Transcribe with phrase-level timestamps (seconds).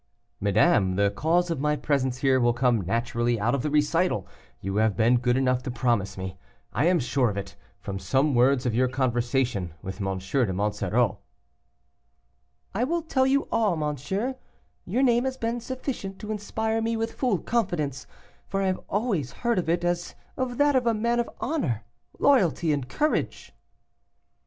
[0.39, 4.27] "Madame, the cause of my presence here will come naturally out of the recital
[4.59, 6.35] you have been good enough to promise me;
[6.73, 10.17] I am sure of it, from some words of your conversation with M.
[10.17, 11.19] de Monsoreau."
[12.73, 14.37] "I will tell you all, monsieur;
[14.85, 18.07] your name has been sufficient to inspire me with full confidence,
[18.47, 21.83] for I have always heard of it as of that of a man of honor,
[22.17, 23.53] loyalty, and courage."